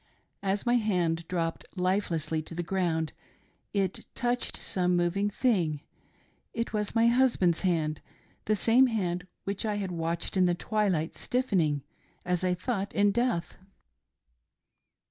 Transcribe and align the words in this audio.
As 0.41 0.65
my 0.65 0.77
hand 0.77 1.27
dropped 1.27 1.63
lifelessly 1.75 2.41
to 2.41 2.55
the 2.55 2.63
ground 2.63 3.13
it 3.71 4.07
touched 4.15 4.57
some 4.59 4.95
moving 4.95 5.29
thing— 5.29 5.81
it 6.55 6.73
was 6.73 6.95
my 6.95 7.05
husband's 7.05 7.61
hand— 7.61 8.01
the 8.45 8.55
same 8.55 8.87
hand 8.87 9.27
which 9.43 9.63
I 9.63 9.75
had 9.75 9.91
watched 9.91 10.35
in 10.35 10.45
the 10.45 10.55
twilight, 10.55 11.13
stiffening, 11.13 11.83
as 12.25 12.43
I 12.43 12.55
thought, 12.55 12.95
in 12.95 13.11
death. 13.11 13.57